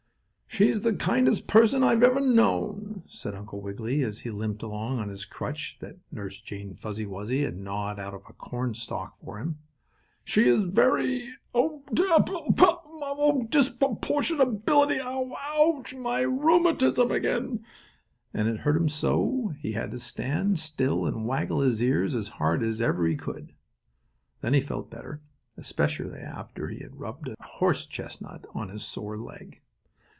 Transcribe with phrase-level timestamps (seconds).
[0.53, 4.99] "She's the kindest person I have ever known," said Uncle Wiggily, as he limped along
[4.99, 9.39] on his crutch that Nurse Jane Fuzzy Wuzzy had gnawed out of a cornstalk for
[9.39, 9.59] him.
[10.25, 12.05] "She is very Oh dear!
[12.11, 12.27] Oh me!
[12.33, 13.15] Oh my!
[13.17, 14.99] Oh disproportionability!
[15.01, 15.31] Wow!
[15.77, 15.95] Ouch!
[15.95, 17.63] My rheumatism again!"
[18.33, 22.27] and it hurt him so he had to stand still and waggle his ears as
[22.27, 23.53] hard as ever he could.
[24.41, 25.21] Then he felt better,
[25.55, 29.61] especially after he had rubbed a horse chestnut on his sore leg.